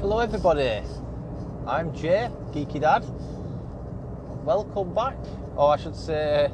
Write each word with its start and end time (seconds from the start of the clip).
Hello, 0.00 0.18
everybody. 0.18 0.80
I'm 1.66 1.94
Jay, 1.94 2.30
Geeky 2.52 2.80
Dad. 2.80 3.04
Welcome 4.46 4.94
back, 4.94 5.18
or 5.56 5.74
I 5.74 5.76
should 5.76 5.94
say, 5.94 6.50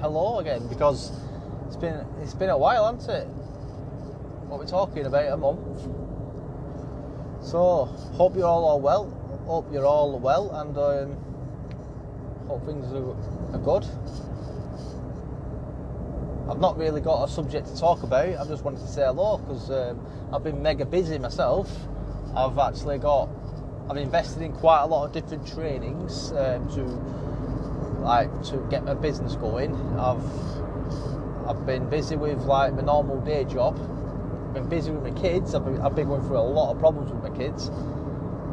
hello 0.00 0.38
again, 0.38 0.66
because 0.68 1.12
it's 1.66 1.76
been 1.76 2.06
it's 2.22 2.32
been 2.32 2.48
a 2.48 2.56
while, 2.56 2.90
hasn't 2.90 3.14
it? 3.14 3.26
What 4.46 4.58
we're 4.58 4.66
talking 4.66 5.04
about 5.04 5.30
a 5.30 5.36
month. 5.36 5.82
So, 7.42 7.84
hope 8.16 8.36
you're 8.36 8.46
all, 8.46 8.64
all 8.64 8.80
well. 8.80 9.10
Hope 9.44 9.70
you're 9.70 9.84
all 9.84 10.18
well, 10.18 10.50
and 10.56 10.78
um, 10.78 11.14
hope 12.48 12.64
things 12.64 12.90
are, 12.90 13.54
are 13.54 13.58
good. 13.58 13.84
I've 16.50 16.58
not 16.58 16.78
really 16.78 17.02
got 17.02 17.28
a 17.28 17.30
subject 17.30 17.66
to 17.66 17.78
talk 17.78 18.02
about. 18.02 18.28
I 18.28 18.46
just 18.46 18.64
wanted 18.64 18.80
to 18.80 18.88
say 18.88 19.04
hello 19.04 19.36
because 19.36 19.70
um, 19.70 20.00
I've 20.32 20.42
been 20.42 20.62
mega 20.62 20.86
busy 20.86 21.18
myself. 21.18 21.70
I've 22.38 22.58
actually 22.58 22.98
got, 22.98 23.28
I've 23.90 23.96
invested 23.96 24.42
in 24.42 24.52
quite 24.52 24.82
a 24.82 24.86
lot 24.86 25.06
of 25.06 25.12
different 25.12 25.46
trainings 25.52 26.30
um, 26.32 26.68
to, 26.74 26.84
like, 28.02 28.30
to 28.44 28.64
get 28.70 28.84
my 28.84 28.94
business 28.94 29.34
going. 29.34 29.74
I've, 29.98 30.22
I've 31.48 31.66
been 31.66 31.88
busy 31.90 32.14
with 32.14 32.44
like 32.44 32.74
my 32.74 32.82
normal 32.82 33.20
day 33.22 33.44
job. 33.44 33.76
I've 34.46 34.54
been 34.54 34.68
busy 34.68 34.92
with 34.92 35.02
my 35.02 35.20
kids. 35.20 35.54
I've 35.54 35.64
been, 35.64 35.80
I've 35.80 35.96
been 35.96 36.06
going 36.06 36.22
through 36.22 36.38
a 36.38 36.40
lot 36.40 36.70
of 36.72 36.78
problems 36.78 37.10
with 37.10 37.22
my 37.22 37.36
kids. 37.36 37.70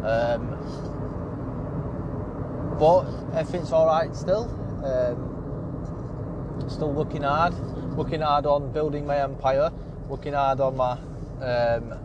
Um, 0.04 0.57
but 2.79 3.05
everything's 3.38 3.71
all 3.71 3.85
right 3.85 4.15
still. 4.15 4.49
Um, 4.84 6.70
still 6.70 6.91
working 6.91 7.21
hard, 7.21 7.54
working 7.95 8.21
hard 8.21 8.45
on 8.48 8.71
building 8.71 9.05
my 9.05 9.17
empire, 9.17 9.71
working 10.07 10.34
hard 10.34 10.59
on 10.59 10.76
my 10.76 10.93
um, 11.41 12.04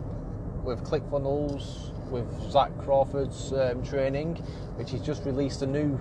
with 0.71 0.85
ClickFunnels, 0.85 1.93
with 2.10 2.26
Zach 2.51 2.71
Crawford's 2.79 3.52
um, 3.52 3.82
training, 3.82 4.37
which 4.76 4.93
he's 4.93 5.02
just 5.02 5.24
released 5.24 5.63
a 5.63 5.66
new 5.66 6.01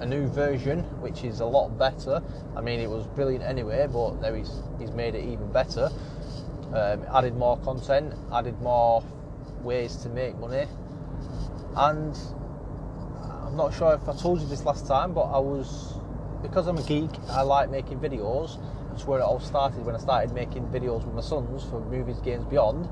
a 0.00 0.06
new 0.06 0.26
version, 0.26 0.80
which 1.00 1.22
is 1.22 1.38
a 1.38 1.46
lot 1.46 1.78
better. 1.78 2.20
I 2.56 2.60
mean, 2.60 2.80
it 2.80 2.90
was 2.90 3.06
brilliant 3.06 3.44
anyway, 3.44 3.86
but 3.90 4.20
now 4.20 4.34
he's 4.34 4.50
he's 4.80 4.90
made 4.90 5.14
it 5.14 5.24
even 5.24 5.52
better. 5.52 5.88
Um, 6.74 7.06
added 7.14 7.36
more 7.36 7.58
content, 7.58 8.12
added 8.32 8.60
more 8.60 9.04
ways 9.62 9.94
to 9.98 10.08
make 10.08 10.36
money, 10.36 10.66
and 11.76 12.18
I'm 13.46 13.56
not 13.56 13.72
sure 13.72 13.94
if 13.94 14.08
I 14.08 14.16
told 14.16 14.40
you 14.40 14.48
this 14.48 14.64
last 14.64 14.86
time, 14.86 15.14
but 15.14 15.26
I 15.30 15.38
was 15.38 15.94
because 16.42 16.66
I'm 16.66 16.76
a 16.76 16.82
geek, 16.82 17.10
I 17.30 17.42
like 17.42 17.70
making 17.70 18.00
videos. 18.00 18.60
That's 18.90 19.06
where 19.06 19.20
it 19.20 19.22
all 19.22 19.38
started 19.38 19.86
when 19.86 19.94
I 19.94 19.98
started 19.98 20.32
making 20.32 20.66
videos 20.66 21.04
with 21.04 21.14
my 21.14 21.20
sons 21.20 21.62
for 21.62 21.80
movies, 21.80 22.18
games, 22.18 22.44
beyond. 22.46 22.88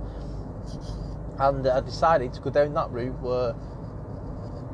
And 1.38 1.66
I 1.66 1.80
decided 1.80 2.32
to 2.34 2.40
go 2.40 2.50
down 2.50 2.74
that 2.74 2.90
route 2.90 3.20
where 3.20 3.54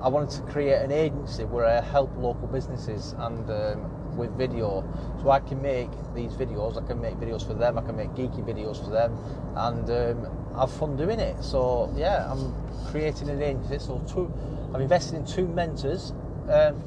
I 0.03 0.09
wanted 0.09 0.31
to 0.31 0.53
create 0.53 0.83
an 0.83 0.91
agency 0.91 1.45
where 1.45 1.65
I 1.65 1.81
help 1.81 2.17
local 2.17 2.49
businesses 2.49 3.15
and 3.19 3.49
um, 3.51 4.17
with 4.17 4.37
video, 4.37 4.85
so 5.23 5.31
I 5.31 5.41
can 5.41 5.63
make 5.63 5.91
these 6.15 6.33
videos. 6.33 6.83
I 6.83 6.87
can 6.87 7.01
make 7.01 7.15
videos 7.15 7.47
for 7.47 7.55
them. 7.55 7.79
I 7.79 7.83
can 7.83 7.97
make 7.97 8.11
geeky 8.11 8.45
videos 8.45 8.83
for 8.85 8.91
them, 8.91 9.17
and 9.57 9.89
um, 9.91 10.57
have 10.59 10.73
fun 10.73 10.97
doing 10.97 11.21
it. 11.21 11.43
So 11.43 11.93
yeah, 11.97 12.31
I'm 12.31 12.53
creating 12.91 13.29
an 13.29 13.43
agency. 13.43 13.79
So 13.79 14.05
two, 14.13 14.33
I've 14.75 14.81
invested 14.81 15.17
in 15.17 15.27
two 15.27 15.47
mentors. 15.47 16.13
Um, 16.51 16.83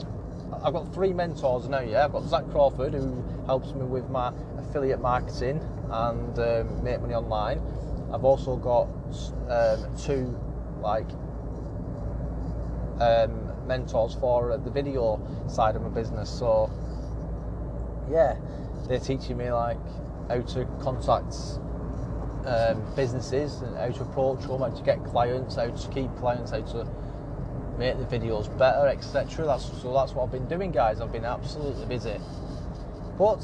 I've 0.63 0.73
got 0.73 0.93
three 0.93 1.13
mentors 1.13 1.67
now. 1.67 1.79
Yeah, 1.79 2.05
I've 2.05 2.11
got 2.11 2.23
Zach 2.23 2.49
Crawford 2.51 2.93
who 2.93 3.23
helps 3.45 3.73
me 3.73 3.85
with 3.85 4.09
my 4.09 4.31
affiliate 4.57 4.99
marketing 4.99 5.61
and 5.89 6.37
um, 6.37 6.83
make 6.83 6.99
money 7.01 7.13
online. 7.13 7.61
I've 8.13 8.23
also 8.23 8.55
got 8.55 8.87
um, 9.49 9.95
two 9.97 10.37
like 10.81 11.09
um, 12.99 13.67
mentors 13.67 14.15
for 14.15 14.57
the 14.57 14.69
video 14.69 15.19
side 15.47 15.75
of 15.75 15.81
my 15.81 15.89
business. 15.89 16.29
So 16.29 16.69
yeah, 18.09 18.35
they're 18.87 18.99
teaching 18.99 19.37
me 19.37 19.51
like 19.51 19.77
how 20.29 20.41
to 20.41 20.65
contact 20.81 21.35
um, 22.45 22.95
businesses 22.95 23.61
and 23.61 23.75
how 23.75 23.89
to 23.89 24.01
approach 24.03 24.41
them, 24.41 24.61
how 24.61 24.69
to 24.69 24.83
get 24.83 25.03
clients, 25.03 25.55
how 25.55 25.67
to 25.67 25.89
keep 25.89 26.15
clients, 26.17 26.51
how 26.51 26.61
to 26.61 26.87
make 27.77 27.97
the 27.97 28.05
videos 28.05 28.55
better, 28.57 28.87
etc. 28.87 29.45
That's 29.45 29.65
so 29.81 29.93
that's 29.93 30.13
what 30.13 30.23
I've 30.23 30.31
been 30.31 30.47
doing, 30.47 30.71
guys. 30.71 31.01
I've 31.01 31.11
been 31.11 31.25
absolutely 31.25 31.85
busy, 31.85 32.19
but 33.17 33.43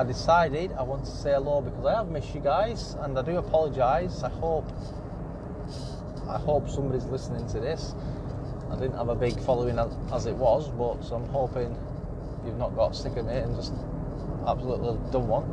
I 0.00 0.02
decided 0.02 0.72
I 0.78 0.82
want 0.82 1.04
to 1.04 1.10
say 1.10 1.32
hello 1.32 1.60
because 1.60 1.84
I 1.84 1.96
have 1.96 2.08
missed 2.08 2.34
you 2.34 2.40
guys, 2.40 2.96
and 3.00 3.18
I 3.18 3.20
do 3.20 3.36
apologise. 3.36 4.22
I 4.22 4.30
hope 4.30 4.66
I 6.26 6.38
hope 6.38 6.70
somebody's 6.70 7.04
listening 7.04 7.46
to 7.48 7.60
this. 7.60 7.94
I 8.70 8.76
didn't 8.76 8.96
have 8.96 9.10
a 9.10 9.14
big 9.14 9.38
following 9.40 9.78
as, 9.78 10.24
it 10.24 10.34
was, 10.34 10.70
but 10.70 11.04
so 11.04 11.16
I'm 11.16 11.28
hoping 11.28 11.76
you've 12.46 12.56
not 12.56 12.74
got 12.74 12.96
sick 12.96 13.14
of 13.18 13.26
me 13.26 13.34
and 13.34 13.54
just 13.54 13.74
absolutely 14.46 14.96
done 15.12 15.28
one. 15.28 15.44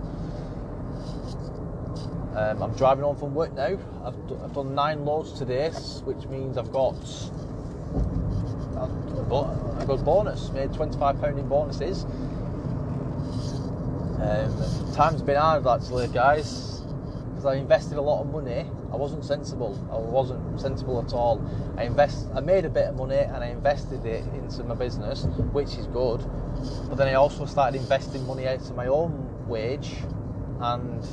Um, 2.38 2.64
I'm 2.64 2.74
driving 2.76 3.04
home 3.04 3.18
from 3.18 3.36
work 3.36 3.54
now. 3.54 3.78
I've, 4.06 4.28
d- 4.30 4.38
I've 4.42 4.54
done 4.54 4.74
nine 4.74 5.04
loads 5.04 5.34
today, 5.34 5.72
which 6.06 6.26
means 6.28 6.58
I've 6.58 6.72
got 6.72 6.96
a 8.78 9.86
good 9.86 10.06
bonus. 10.06 10.52
Made 10.52 10.70
£25 10.70 11.38
in 11.38 11.50
bonuses. 11.50 12.06
Um, 14.28 14.94
time's 14.94 15.22
been 15.22 15.38
hard 15.38 15.66
actually, 15.66 16.10
guys, 16.10 16.82
because 17.30 17.46
I 17.46 17.56
invested 17.56 17.98
a 17.98 18.02
lot 18.02 18.20
of 18.20 18.28
money. 18.30 18.66
I 18.92 18.96
wasn't 18.98 19.24
sensible. 19.24 19.80
I 19.90 19.98
wasn't 19.98 20.60
sensible 20.60 21.02
at 21.02 21.14
all. 21.14 21.42
I 21.78 21.84
invest. 21.84 22.28
I 22.36 22.42
made 22.42 22.66
a 22.66 22.70
bit 22.70 22.90
of 22.90 22.98
money 22.98 23.20
and 23.20 23.38
I 23.38 23.48
invested 23.48 24.06
it 24.06 24.26
into 24.34 24.66
my 24.66 24.76
business, 24.76 25.24
which 25.54 25.78
is 25.78 25.88
good. 25.88 26.26
But 26.90 26.96
then 26.96 27.08
I 27.08 27.14
also 27.14 27.46
started 27.46 27.80
investing 27.80 28.28
money 28.28 28.50
out 28.50 28.60
of 28.60 28.76
my 28.76 28.88
own 28.88 29.48
wage, 29.48 29.94
and 30.60 31.08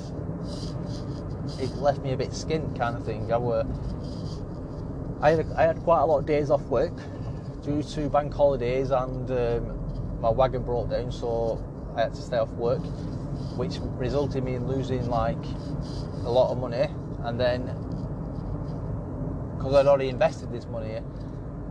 it 1.60 1.70
left 1.76 2.00
me 2.02 2.14
a 2.14 2.16
bit 2.16 2.30
skint 2.30 2.76
kind 2.76 2.96
of 2.96 3.04
thing. 3.04 3.32
I 3.32 3.38
were 3.38 3.64
I 5.20 5.30
had, 5.30 5.46
I 5.56 5.62
had 5.62 5.78
quite 5.84 6.00
a 6.00 6.04
lot 6.04 6.18
of 6.18 6.26
days 6.26 6.50
off 6.50 6.62
work 6.62 6.96
due 7.62 7.82
to 7.82 8.08
bank 8.08 8.34
holidays 8.34 8.90
and 8.90 9.30
um, 9.30 10.20
my 10.20 10.30
wagon 10.30 10.64
broke 10.64 10.90
down, 10.90 11.12
so 11.12 11.62
I 11.96 12.02
had 12.02 12.14
to 12.14 12.22
stay 12.22 12.38
off 12.38 12.50
work, 12.50 12.82
which 13.56 13.78
resulted 13.96 14.38
in 14.38 14.44
me 14.44 14.54
in 14.54 14.66
losing 14.66 15.08
like 15.08 15.42
a 16.24 16.30
lot 16.30 16.50
of 16.50 16.58
money. 16.58 16.88
And 17.24 17.40
then 17.40 17.66
because 19.56 19.74
I'd 19.74 19.86
already 19.86 20.08
invested 20.08 20.52
this 20.52 20.66
money, 20.66 20.98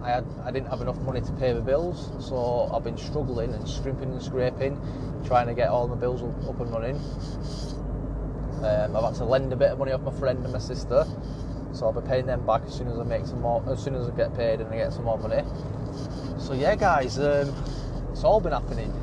I 0.01 0.09
had 0.09 0.25
I 0.43 0.51
didn't 0.51 0.69
have 0.69 0.81
enough 0.81 0.97
money 0.99 1.21
to 1.21 1.31
pay 1.33 1.53
the 1.53 1.61
bills, 1.61 2.09
so 2.25 2.69
I've 2.73 2.83
been 2.83 2.97
struggling 2.97 3.53
and 3.53 3.67
scrimping 3.69 4.11
and 4.11 4.21
scraping, 4.21 4.79
trying 5.25 5.47
to 5.47 5.53
get 5.53 5.69
all 5.69 5.87
my 5.87 5.95
bills 5.95 6.21
up 6.23 6.59
and 6.59 6.71
running. 6.71 6.95
Um, 8.63 8.95
I've 8.95 9.03
had 9.03 9.15
to 9.15 9.25
lend 9.25 9.53
a 9.53 9.55
bit 9.55 9.71
of 9.71 9.79
money 9.79 9.91
off 9.91 10.01
my 10.01 10.11
friend 10.11 10.43
and 10.43 10.51
my 10.51 10.59
sister, 10.59 11.05
so 11.73 11.85
I'll 11.85 11.93
be 11.93 12.07
paying 12.07 12.25
them 12.25 12.45
back 12.45 12.63
as 12.65 12.73
soon 12.73 12.87
as 12.87 12.97
I 12.97 13.03
make 13.03 13.25
some 13.25 13.41
more, 13.41 13.63
as 13.69 13.83
soon 13.83 13.95
as 13.95 14.07
I 14.07 14.11
get 14.15 14.35
paid 14.35 14.61
and 14.61 14.73
I 14.73 14.77
get 14.77 14.93
some 14.93 15.03
more 15.03 15.17
money. 15.17 15.43
So 16.39 16.53
yeah, 16.53 16.75
guys, 16.75 17.19
um, 17.19 17.53
it's 18.11 18.23
all 18.23 18.41
been 18.41 18.53
happening. 18.53 19.02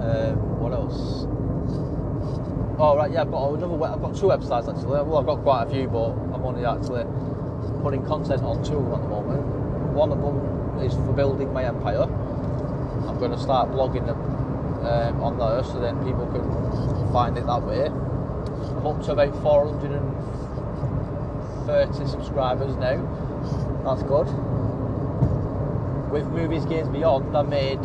Um, 0.02 0.60
what 0.60 0.72
else? 0.72 1.26
Oh 2.78 2.96
right, 2.96 3.10
yeah, 3.10 3.22
I've 3.22 3.30
got 3.30 3.54
another. 3.54 3.84
I've 3.84 4.02
got 4.02 4.14
two 4.14 4.26
websites 4.26 4.68
actually. 4.68 5.02
Well, 5.02 5.18
I've 5.18 5.26
got 5.26 5.42
quite 5.42 5.62
a 5.64 5.70
few, 5.70 5.88
but 5.88 6.10
I'm 6.10 6.44
only 6.44 6.64
actually 6.64 7.04
putting 7.82 8.04
content 8.04 8.42
on 8.42 8.62
two 8.62 8.78
at 8.94 9.00
the 9.00 9.08
moment. 9.08 9.42
One 9.94 10.12
of 10.12 10.20
them 10.20 10.78
is 10.84 10.92
for 10.94 11.12
building 11.12 11.52
my 11.52 11.64
empire. 11.64 12.02
I'm 12.02 13.18
going 13.18 13.30
to 13.30 13.38
start 13.38 13.70
blogging 13.70 14.08
um, 14.10 15.22
on 15.22 15.38
there 15.38 15.64
so 15.64 15.80
then 15.80 15.96
people 16.04 16.26
can 16.26 17.12
find 17.12 17.38
it 17.38 17.46
that 17.46 17.62
way. 17.62 17.86
I'm 17.86 18.86
up 18.86 19.02
to 19.04 19.12
about 19.12 19.32
430 21.66 22.08
subscribers 22.08 22.76
now. 22.76 23.02
That's 23.84 24.04
good. 24.04 24.28
With 26.10 26.28
Movies 26.28 26.64
Games 26.64 26.88
Beyond, 26.88 27.36
I 27.36 27.42
made 27.42 27.80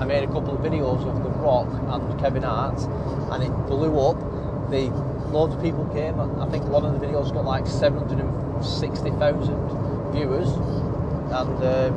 I 0.00 0.04
made 0.04 0.24
a 0.24 0.26
couple 0.26 0.54
of 0.54 0.60
videos 0.60 1.06
of 1.06 1.22
The 1.22 1.30
Rock 1.30 1.68
and 1.68 2.18
Kevin 2.18 2.42
Hart, 2.42 2.80
and 3.32 3.44
it 3.44 3.52
blew 3.68 3.96
up. 4.00 4.18
The 4.70 4.88
loads 5.30 5.54
of 5.54 5.62
people 5.62 5.86
came. 5.86 6.18
I 6.18 6.48
think 6.50 6.64
one 6.64 6.84
of 6.84 6.98
the 6.98 7.06
videos 7.06 7.32
got 7.32 7.44
like 7.44 7.68
760,000 7.68 10.12
viewers, 10.12 10.48
and 10.48 11.62
um, 11.62 11.94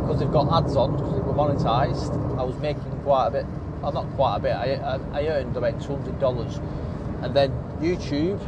because 0.00 0.18
they've 0.18 0.32
got 0.32 0.52
ads 0.52 0.74
on, 0.74 0.96
because 0.96 1.12
they 1.12 1.20
were 1.20 1.32
monetized, 1.32 2.12
I 2.38 2.42
was 2.42 2.56
making 2.56 2.90
quite 3.04 3.28
a 3.28 3.30
bit. 3.30 3.46
Well, 3.82 3.92
not 3.92 4.10
quite 4.16 4.36
a 4.36 4.40
bit. 4.40 4.52
I, 4.52 4.74
I, 4.74 4.98
I 5.20 5.28
earned 5.28 5.56
about 5.56 5.80
two 5.80 5.94
hundred 5.94 6.18
dollars, 6.18 6.58
and 7.22 7.36
then 7.36 7.52
YouTube 7.80 8.40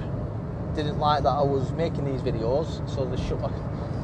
didn't 0.74 0.98
like 0.98 1.22
that 1.22 1.30
I 1.30 1.42
was 1.42 1.72
making 1.72 2.04
these 2.04 2.20
videos, 2.20 2.88
so 2.88 3.04
they 3.04 3.16
shut 3.22 3.40
my. 3.40 3.50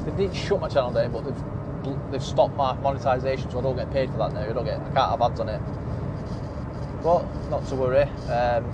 They 0.05 0.17
didn't 0.17 0.35
shut 0.35 0.61
my 0.61 0.69
channel 0.69 0.91
down, 0.91 1.13
but 1.13 1.25
they've 1.25 2.11
they've 2.11 2.23
stopped 2.23 2.57
my 2.57 2.75
monetisation, 2.77 3.51
so 3.51 3.59
I 3.59 3.63
don't 3.63 3.77
get 3.77 3.91
paid 3.93 4.11
for 4.11 4.19
that 4.19 4.33
now. 4.33 4.43
I 4.43 4.53
don't 4.53 4.65
get. 4.65 4.81
I 4.81 4.85
can't 4.85 5.11
have 5.11 5.23
ads 5.23 5.41
on 5.41 5.49
it. 5.49 5.61
But 7.03 7.25
not 7.51 7.67
to 7.69 7.77
worry. 7.77 8.03
Um, 8.03 8.65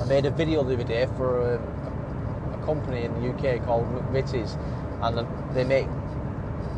I 0.00 0.04
made 0.04 0.24
a 0.26 0.30
video 0.30 0.62
the 0.62 0.74
other 0.74 0.84
day 0.84 1.06
for 1.16 1.54
a, 1.54 2.54
a 2.54 2.64
company 2.64 3.04
in 3.04 3.12
the 3.20 3.28
UK 3.30 3.64
called 3.64 3.86
McVitie's, 3.86 4.56
and 5.02 5.54
they 5.54 5.64
make 5.64 5.86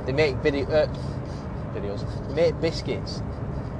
they 0.06 0.12
make 0.12 0.36
video 0.36 0.66
uh, 0.66 0.86
videos. 1.74 2.28
They 2.28 2.34
make 2.34 2.60
biscuits. 2.60 3.22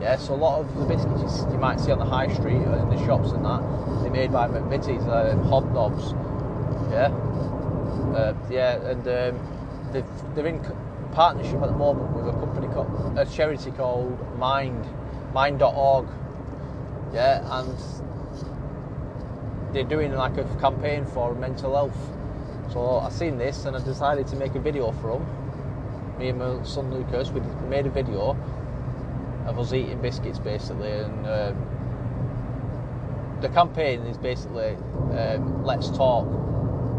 Yeah, 0.03 0.17
so 0.17 0.35
a 0.35 0.37
lot 0.37 0.59
of 0.59 0.75
the 0.77 0.85
biscuits 0.85 1.45
you 1.53 1.59
might 1.59 1.79
see 1.79 1.93
on 1.93 2.01
the 2.01 2.05
high 2.05 2.27
street 2.27 2.57
or 2.57 2.77
in 2.77 2.91
the 2.91 2.99
shops 3.07 3.31
and 3.31 3.45
that, 3.45 3.63
they're 4.03 4.11
made 4.11 4.33
by 4.33 4.49
McVitie's, 4.49 5.07
uh, 5.07 5.37
hobnobs. 5.47 6.11
Yeah, 6.91 7.07
uh, 8.19 8.35
yeah, 8.51 8.85
and 8.91 9.07
um, 9.07 10.35
they're 10.35 10.47
in 10.49 10.59
partnership 11.13 11.63
at 11.63 11.69
the 11.69 11.77
moment 11.77 12.17
with 12.17 12.27
a 12.27 12.33
company 12.33 12.67
called 12.67 13.17
a 13.17 13.25
charity 13.27 13.71
called 13.71 14.19
Mind, 14.39 14.85
Mind.org. 15.33 16.09
Yeah, 17.15 17.61
and 17.61 17.79
they're 19.73 19.85
doing 19.85 20.15
like 20.15 20.37
a 20.37 20.45
campaign 20.57 21.07
for 21.07 21.33
mental 21.37 21.77
health. 21.77 22.73
So 22.73 22.99
I 22.99 23.09
seen 23.11 23.39
this 23.39 23.67
and 23.67 23.77
I 23.77 23.85
decided 23.85 24.27
to 24.27 24.37
make 24.37 24.57
a 24.57 24.61
video 24.61 24.91
for 24.91 25.13
them 25.13 25.43
me 26.23 26.29
and 26.29 26.39
my 26.39 26.63
son 26.63 26.93
Lucas, 26.93 27.31
we 27.31 27.41
made 27.69 27.87
a 27.87 27.91
video 27.91 28.37
of 29.47 29.59
us 29.59 29.73
eating 29.73 30.01
biscuits 30.01 30.39
basically, 30.39 30.93
and 30.93 31.27
um, 31.27 31.57
the 33.41 33.49
campaign 33.49 34.01
is 34.03 34.17
basically 34.19 34.77
um, 35.17 35.65
let's 35.65 35.91
talk. 35.91 36.29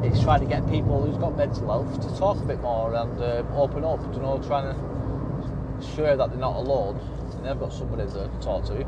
It's 0.04 0.22
trying 0.22 0.42
to 0.42 0.48
get 0.48 0.68
people 0.70 1.02
who's 1.02 1.18
got 1.18 1.38
mental 1.38 1.68
health 1.68 2.02
to 2.02 2.18
talk 2.20 2.38
a 2.38 2.46
bit 2.46 2.60
more 2.62 2.94
and 2.94 3.24
um, 3.24 3.48
open 3.54 3.86
up. 3.86 4.02
You 4.14 4.20
know, 4.22 4.42
trying 4.46 4.74
to 4.74 4.76
show 5.96 6.18
that 6.18 6.30
they're 6.30 6.40
not 6.40 6.56
alone. 6.56 7.00
And 7.38 7.46
they've 7.46 7.60
got 7.60 7.74
somebody 7.74 8.06
to 8.12 8.30
talk 8.42 8.66
to. 8.66 8.86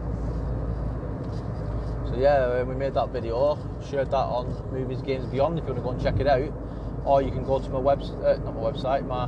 So 2.07 2.15
yeah, 2.17 2.63
we 2.63 2.75
made 2.75 2.93
that 2.93 3.09
video, 3.09 3.57
shared 3.89 4.11
that 4.11 4.17
on 4.17 4.47
Movies 4.71 5.01
Games 5.01 5.25
Beyond. 5.25 5.59
If 5.59 5.65
you 5.65 5.73
want 5.73 5.77
to 5.77 5.83
go 5.83 5.89
and 5.91 6.01
check 6.01 6.19
it 6.19 6.27
out, 6.27 6.53
or 7.05 7.21
you 7.21 7.31
can 7.31 7.43
go 7.43 7.59
to 7.59 7.69
my 7.69 7.79
website, 7.79 8.23
uh, 8.23 8.37
not 8.43 8.55
my 8.55 8.61
website, 8.61 9.05
my 9.07 9.27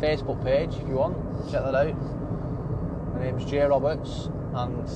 Facebook 0.00 0.42
page 0.44 0.74
if 0.74 0.86
you 0.88 0.96
want. 0.96 1.16
Check 1.50 1.62
that 1.64 1.74
out. 1.74 1.94
My 3.16 3.24
name's 3.24 3.46
Jay 3.46 3.62
Roberts, 3.62 4.28
and 4.52 4.86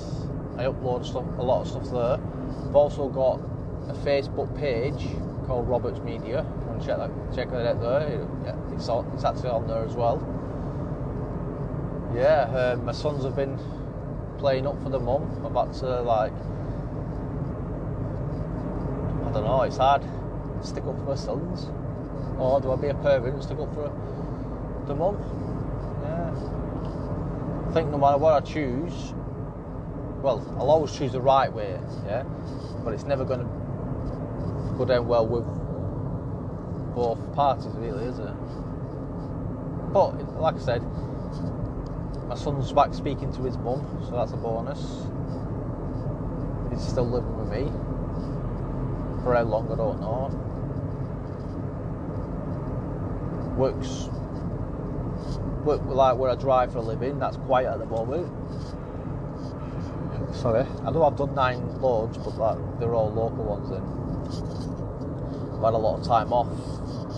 I 0.61 0.65
upload 0.65 1.07
stuff, 1.07 1.25
a 1.39 1.43
lot 1.43 1.63
of 1.63 1.69
stuff 1.69 1.91
there. 1.91 2.21
I've 2.69 2.77
also 2.77 3.09
got 3.09 3.41
a 3.89 3.95
Facebook 4.05 4.55
page 4.59 5.09
called 5.47 5.67
Roberts 5.67 6.01
Media. 6.01 6.45
You 6.69 6.79
to 6.79 6.87
check 6.87 6.99
that, 6.99 7.11
check 7.35 7.49
out 7.49 7.81
there. 7.81 8.29
Yeah, 8.45 8.75
it's, 8.75 8.89
it's 9.15 9.25
actually 9.25 9.49
on 9.49 9.67
there 9.67 9.87
as 9.87 9.95
well. 9.95 10.21
Yeah, 12.15 12.43
um, 12.75 12.85
my 12.85 12.93
sons 12.93 13.25
have 13.25 13.37
been 13.37 13.59
playing 14.37 14.67
up 14.67 14.83
for 14.83 14.91
the 14.91 15.01
mum. 15.01 15.25
I've 15.43 15.55
had 15.55 15.75
to 15.81 16.03
like, 16.03 16.33
I 19.25 19.33
don't 19.33 19.45
know. 19.45 19.63
It's 19.63 19.79
hard. 19.79 20.03
Stick 20.63 20.85
up 20.85 20.95
for 20.99 21.05
my 21.05 21.15
sons, 21.15 21.71
or 22.39 22.61
do 22.61 22.71
I 22.71 22.77
be 22.77 22.89
a 22.89 22.95
parent 22.95 23.35
and 23.35 23.43
stick 23.43 23.59
up 23.59 23.73
for? 23.73 23.91
the 24.91 24.95
mum. 24.97 25.17
Yeah. 26.03 26.70
I 27.71 27.73
think 27.73 27.91
no 27.91 27.99
matter 27.99 28.19
what 28.19 28.35
I 28.35 28.41
choose, 28.45 29.15
well, 30.23 30.45
I'll 30.59 30.71
always 30.71 30.91
choose 30.91 31.13
the 31.13 31.21
right 31.21 31.53
way, 31.53 31.79
yeah. 32.05 32.25
But 32.85 32.95
it's 32.95 33.05
never 33.05 33.25
going 33.25 33.39
to 33.39 34.75
go 34.77 34.85
down 34.85 35.07
well 35.07 35.25
with 35.25 35.45
both 36.97 37.33
parties, 37.37 37.71
really, 37.77 38.07
is 38.07 38.19
it? 38.19 38.35
But 39.93 40.41
like 40.41 40.57
I 40.57 40.59
said, 40.59 40.83
my 42.27 42.35
son's 42.35 42.73
back 42.73 42.93
speaking 42.93 43.33
to 43.35 43.43
his 43.45 43.57
mum, 43.59 43.87
so 44.05 44.17
that's 44.17 44.33
a 44.33 44.37
bonus. 44.37 45.07
He's 46.73 46.85
still 46.85 47.09
living 47.09 47.39
with 47.39 47.50
me. 47.53 47.71
For 49.23 49.37
how 49.37 49.43
long, 49.43 49.71
I 49.71 49.77
don't 49.77 50.00
know. 50.00 50.29
Works 53.57 54.09
like 55.64 56.17
where 56.17 56.31
I 56.31 56.35
drive 56.35 56.73
for 56.73 56.79
a 56.79 56.83
living, 56.83 57.19
that's 57.19 57.37
quiet 57.37 57.69
at 57.69 57.79
the 57.79 57.87
moment. 57.87 58.29
Sorry, 60.35 60.64
I 60.85 60.90
know 60.90 61.05
I've 61.05 61.17
done 61.17 61.35
nine 61.35 61.81
loads, 61.81 62.17
but 62.19 62.37
like, 62.38 62.59
they're 62.79 62.95
all 62.95 63.11
local 63.12 63.45
ones. 63.45 63.71
And 63.71 63.85
I've 65.57 65.64
had 65.64 65.75
a 65.75 65.79
lot 65.79 65.99
of 66.00 66.07
time 66.07 66.33
off, 66.33 66.49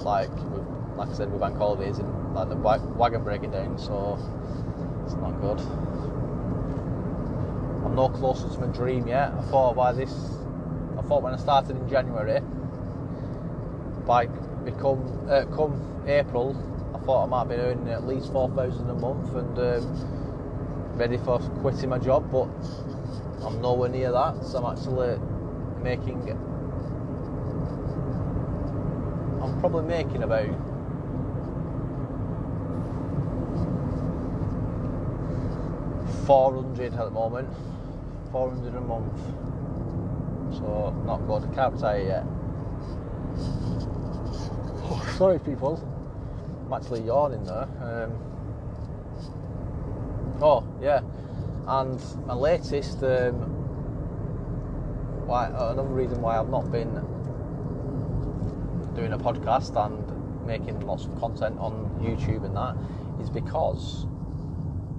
like 0.04 0.30
with, 0.50 0.66
like 0.96 1.08
I 1.08 1.12
said, 1.12 1.30
with 1.30 1.40
bank 1.40 1.56
holidays 1.56 1.98
and 1.98 2.34
like 2.34 2.48
the 2.48 2.56
wagon 2.56 3.22
breaking 3.22 3.50
down, 3.50 3.78
so 3.78 4.18
it's 5.04 5.14
not 5.14 5.38
good. 5.40 5.60
I'm 7.84 7.94
no 7.94 8.08
closer 8.08 8.48
to 8.48 8.58
my 8.58 8.66
dream 8.72 9.06
yet. 9.06 9.32
I 9.32 9.42
thought 9.42 9.76
by 9.76 9.92
this, 9.92 10.12
I 10.98 11.02
thought 11.02 11.22
when 11.22 11.34
I 11.34 11.36
started 11.36 11.76
in 11.76 11.88
January, 11.90 12.40
by 14.06 14.26
become 14.64 15.28
uh, 15.28 15.44
come 15.54 15.78
April, 16.06 16.56
thought 17.04 17.24
I 17.24 17.26
might 17.26 17.44
be 17.48 17.54
earning 17.56 17.88
at 17.88 18.06
least 18.06 18.32
four 18.32 18.48
thousand 18.50 18.88
a 18.88 18.94
month 18.94 19.34
and 19.34 19.58
um, 19.58 20.96
ready 20.96 21.16
for 21.18 21.38
quitting 21.60 21.90
my 21.90 21.98
job, 21.98 22.30
but 22.30 22.48
I'm 23.44 23.60
nowhere 23.60 23.88
near 23.88 24.12
that. 24.12 24.44
So 24.44 24.58
I'm 24.58 24.76
actually 24.76 25.18
making. 25.82 26.30
I'm 29.42 29.58
probably 29.60 29.84
making 29.84 30.22
about. 30.22 30.48
Four 36.26 36.54
hundred 36.54 36.94
at 36.94 36.98
the 36.98 37.10
moment, 37.10 37.48
four 38.30 38.50
hundred 38.50 38.74
a 38.76 38.80
month. 38.80 39.18
So 40.54 40.94
not 41.04 41.26
good. 41.26 41.52
Can't 41.54 41.74
retire 41.74 42.02
yet. 42.04 42.24
Oh, 44.84 45.14
sorry, 45.18 45.40
people. 45.40 45.91
I'm 46.72 46.80
actually 46.80 47.02
yawning 47.02 47.44
there. 47.44 47.68
Um, 47.82 48.12
oh 50.40 50.64
yeah, 50.80 51.02
and 51.66 52.02
my 52.26 52.32
latest. 52.34 53.02
Um, 53.02 53.34
why 55.26 55.46
another 55.46 55.84
reason 55.84 56.20
why 56.20 56.38
I've 56.38 56.48
not 56.48 56.70
been 56.72 56.92
doing 58.94 59.12
a 59.12 59.18
podcast 59.18 59.76
and 59.76 60.46
making 60.46 60.80
lots 60.80 61.04
of 61.04 61.14
content 61.18 61.58
on 61.58 61.88
YouTube 62.00 62.44
and 62.44 62.56
that 62.56 62.76
is 63.22 63.30
because 63.30 64.06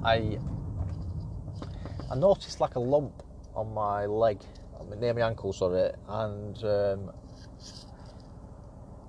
I 0.03 0.37
I 2.09 2.15
noticed 2.15 2.61
like 2.61 2.75
a 2.75 2.79
lump 2.79 3.21
on 3.55 3.73
my 3.73 4.05
leg, 4.05 4.41
near 4.97 5.13
my 5.13 5.21
ankle, 5.21 5.51
sorry, 5.53 5.91
and 6.07 6.63
um, 6.63 7.11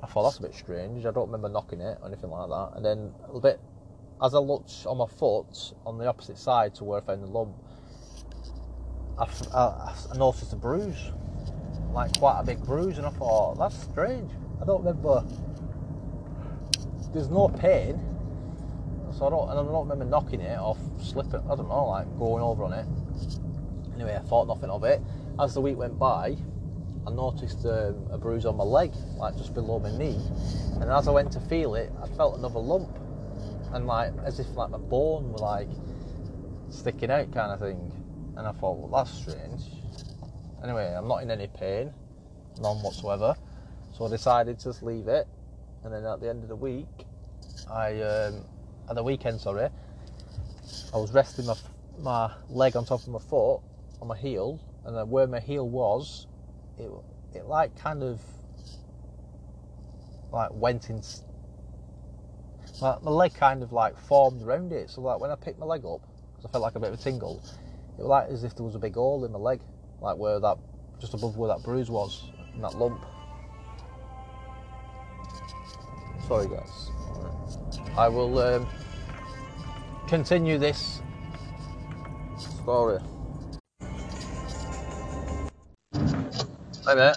I 0.05 0.07
thought 0.07 0.25
that's 0.25 0.39
a 0.39 0.43
bit 0.43 0.55
strange. 0.55 1.07
I 1.07 1.13
don't 1.13 1.27
remember 1.27 1.49
knocking 1.49 1.81
it 1.81 1.97
or 2.03 2.09
anything 2.09 2.29
like 2.29 2.51
that. 2.51 2.73
And 2.77 2.85
then 2.85 3.15
a 3.23 3.27
little 3.27 3.41
bit, 3.41 3.59
as 4.23 4.35
I 4.35 4.39
looked 4.39 4.85
on 4.85 4.99
my 4.99 5.07
foot 5.07 5.73
on 5.87 5.97
the 5.97 6.07
opposite 6.07 6.37
side 6.37 6.75
to 6.75 6.85
where 6.85 7.01
I 7.01 7.03
found 7.03 7.23
the 7.23 7.27
lump, 7.27 7.55
I, 9.19 9.25
I, 9.55 9.95
I 10.13 10.17
noticed 10.19 10.53
a 10.53 10.57
bruise, 10.57 11.11
like 11.95 12.19
quite 12.19 12.39
a 12.39 12.45
big 12.45 12.63
bruise, 12.65 12.99
and 12.99 13.07
I 13.07 13.11
thought 13.11 13.55
that's 13.59 13.83
strange. 13.83 14.31
I 14.61 14.67
don't 14.67 14.85
remember. 14.85 15.25
There's 17.15 17.31
no 17.31 17.49
pain, 17.49 17.99
so 19.17 19.27
I 19.27 19.31
don't, 19.31 19.49
and 19.49 19.59
I 19.59 19.63
don't 19.63 19.89
remember 19.89 20.05
knocking 20.05 20.43
it 20.43 20.59
or 20.59 20.77
slipping. 21.01 21.41
I 21.51 21.57
don't 21.57 21.69
know, 21.69 21.87
like 21.87 22.19
going 22.19 22.43
over 22.43 22.65
on 22.65 22.75
it. 22.75 22.87
Anyway, 23.95 24.15
I 24.15 24.27
thought 24.29 24.49
nothing 24.49 24.69
of 24.69 24.85
it. 24.85 25.01
As 25.41 25.55
the 25.55 25.63
week 25.63 25.79
went 25.79 25.99
by, 25.99 26.37
I 27.07 27.11
noticed 27.11 27.65
um, 27.67 28.07
a 28.11 28.19
bruise 28.19 28.47
on 28.47 28.57
my 28.57 28.65
leg, 28.65 28.93
like 29.19 29.37
just 29.37 29.55
below 29.55 29.79
my 29.79 29.97
knee. 29.97 30.21
And 30.81 30.91
as 30.91 31.07
I 31.07 31.11
went 31.11 31.33
to 31.33 31.41
feel 31.41 31.75
it, 31.75 31.93
I 32.03 32.07
felt 32.09 32.39
another 32.39 32.59
lump, 32.59 32.89
and 33.73 33.87
like 33.87 34.13
as 34.25 34.39
if 34.41 34.57
like 34.57 34.71
my 34.71 34.79
bone 34.79 35.33
were 35.33 35.39
like 35.39 35.69
sticking 36.71 37.11
out, 37.11 37.31
kind 37.33 37.53
of 37.53 37.61
thing. 37.61 37.93
And 38.37 38.47
I 38.47 38.53
thought, 38.53 38.79
well, 38.79 39.05
that's 39.05 39.11
strange. 39.11 39.63
Anyway, 40.63 40.95
I'm 40.97 41.07
not 41.07 41.23
in 41.23 41.31
any 41.31 41.47
pain, 41.47 41.93
none 42.61 42.79
whatsoever. 42.79 43.37
So 43.93 44.07
I 44.07 44.11
decided 44.11 44.59
to 44.61 44.65
just 44.65 44.83
leave 44.83 45.07
it. 45.09 45.29
And 45.85 45.93
then 45.93 46.05
at 46.05 46.21
the 46.21 46.29
end 46.29 46.43
of 46.43 46.49
the 46.49 46.57
week, 46.57 47.07
I 47.71 48.01
um, 48.01 48.45
at 48.89 48.95
the 48.95 49.03
weekend, 49.03 49.41
sorry, 49.41 49.69
I 50.93 50.97
was 50.97 51.13
resting 51.13 51.47
my 51.47 51.55
my 52.01 52.33
leg 52.49 52.77
on 52.77 52.85
top 52.85 53.01
of 53.01 53.09
my 53.09 53.19
foot 53.19 53.61
on 54.01 54.09
my 54.09 54.17
heel, 54.17 54.59
and 54.85 55.11
where 55.11 55.27
my 55.27 55.41
heel 55.41 55.69
was, 55.69 56.27
it 56.79 56.91
it 57.35 57.47
like 57.47 57.77
kind 57.77 58.03
of 58.03 58.21
like 60.33 60.51
went 60.53 60.91
in. 60.91 61.03
My 62.81 62.97
leg 63.03 63.35
kind 63.35 63.63
of 63.63 63.73
like 63.73 63.97
formed 63.97 64.43
around 64.43 64.73
it. 64.73 64.91
So 64.91 65.01
like 65.01 65.21
when 65.21 65.31
I 65.31 65.37
picked 65.37 65.59
my 65.59 65.67
leg 65.67 65.85
up, 65.85 66.01
because 66.33 66.47
I 66.47 66.53
felt 66.53 66.63
like 66.63 66.75
a 66.75 66.81
bit 66.81 66.93
of 66.93 66.99
a 66.99 67.03
tingle, 67.03 67.43
it 67.99 68.03
was 68.03 68.09
like 68.09 68.29
as 68.29 68.43
if 68.43 68.57
there 68.57 68.65
was 68.65 68.75
a 68.75 68.79
big 68.79 68.95
hole 68.95 69.25
in 69.25 69.33
my 69.33 69.39
leg, 69.39 69.61
like 70.01 70.17
where 70.17 70.41
that 70.41 70.57
just 71.01 71.15
above 71.15 71.37
where 71.37 71.49
that 71.49 71.63
bruise 71.63 71.91
was, 71.91 72.31
and 72.55 72.65
that 72.65 72.75
lump. 72.75 73.05
Sorry, 76.27 76.49
guys. 76.49 76.91
I 77.97 78.09
will 78.09 78.39
um, 78.39 78.67
continue 80.09 80.59
this 80.59 81.01
story. 82.39 82.99
Hey, 86.87 86.97
mate. 86.97 87.17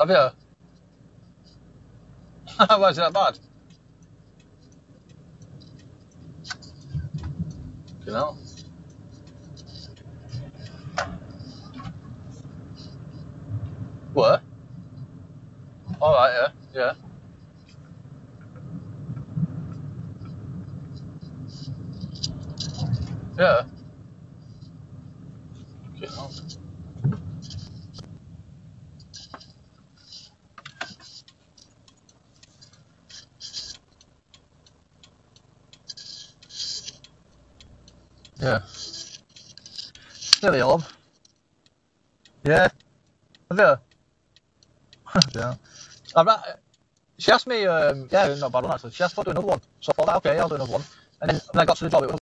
Have 0.00 0.10
you? 0.10 0.48
Why 2.78 2.90
is 2.90 2.98
it 2.98 3.02
that 3.02 3.12
bad? 3.14 3.38
You 8.06 8.12
know? 8.12 8.38
What? 14.14 14.42
All 16.00 16.14
right, 16.14 16.50
yeah, 16.74 16.80
yeah. 16.80 16.94
Yeah. 23.38 23.81
Nearly 40.42 40.60
home. 40.60 40.84
Yeah. 42.44 42.68
Have 43.50 43.58
you? 43.58 43.76
yeah. 45.40 45.54
She 47.18 47.30
asked 47.30 47.46
me, 47.46 47.64
um, 47.66 48.08
yeah, 48.10 48.34
not 48.34 48.50
bad 48.50 48.64
one 48.64 48.72
actually. 48.72 48.90
She 48.90 49.04
asked 49.04 49.14
to 49.14 49.22
do 49.22 49.30
another 49.30 49.46
one. 49.46 49.60
So 49.80 49.92
I 49.96 50.04
thought, 50.04 50.16
okay, 50.16 50.38
I'll 50.38 50.48
do 50.48 50.56
another 50.56 50.72
one. 50.72 50.82
And 51.20 51.30
then 51.30 51.40
when 51.52 51.62
I 51.62 51.64
got 51.64 51.76
to 51.76 51.84
the 51.84 51.90
job, 51.90 52.02
it 52.02 52.10
was 52.10 52.21